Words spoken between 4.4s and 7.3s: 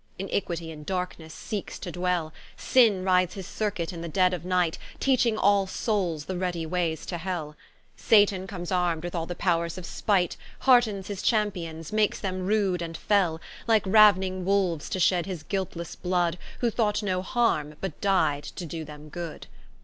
Night, Teaching all soules the ready waies to